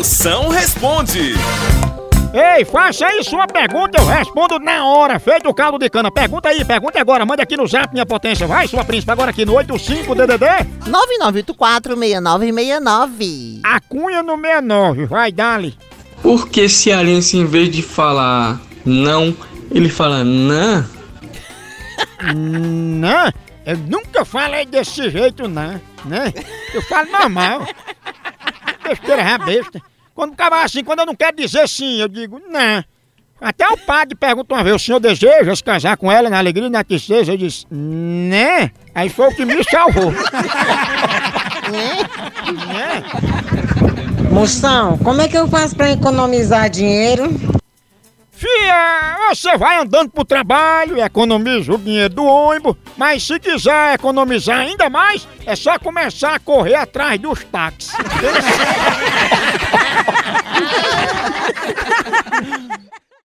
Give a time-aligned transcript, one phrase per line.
[0.00, 1.34] Moção responde.
[2.32, 5.20] Ei, faça aí sua pergunta, eu respondo na hora.
[5.20, 6.10] Feito o caldo de cana.
[6.10, 7.26] Pergunta aí, pergunta agora.
[7.26, 8.46] Manda aqui no zap, minha potência.
[8.46, 10.66] Vai, sua príncipe, agora aqui no 85DDD.
[10.86, 13.60] 99846969.
[13.62, 15.04] A cunha no 69.
[15.04, 15.76] Vai, dali.
[16.22, 19.36] Por que cearense, em vez de falar não,
[19.70, 20.82] ele fala não?
[22.34, 23.30] Não,
[23.66, 25.78] eu nunca falei desse jeito, não.
[26.06, 26.32] Né?
[26.72, 27.68] Eu falo normal.
[28.90, 29.80] Besteira é besta.
[30.14, 32.84] Quando o cara assim, quando eu não quero dizer sim, eu digo não.
[33.40, 36.66] Até o padre pergunta uma vez, o senhor deseja se casar com ela na alegria
[36.66, 37.32] e na tristeza?
[37.32, 38.70] Eu disse, né?
[38.94, 40.10] Aí foi o que me salvou.
[41.70, 43.04] né?
[44.30, 47.30] Moção, como é que eu faço pra economizar dinheiro?
[49.30, 54.90] Você vai andando pro trabalho economiza o dinheiro do ônibus, mas se quiser economizar ainda
[54.90, 57.92] mais, é só começar a correr atrás dos táxis.